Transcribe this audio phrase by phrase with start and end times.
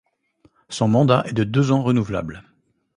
[0.69, 2.43] Son mandat est de deux ans renouvelable.